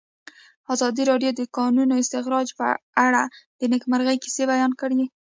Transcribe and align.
ازادي 0.73 1.03
راډیو 1.11 1.31
د 1.33 1.37
د 1.39 1.41
کانونو 1.57 1.93
استخراج 2.01 2.47
په 2.59 2.67
اړه 3.05 3.21
د 3.59 3.61
نېکمرغۍ 3.71 4.17
کیسې 4.23 4.43
بیان 4.51 4.71
کړې. 4.81 5.03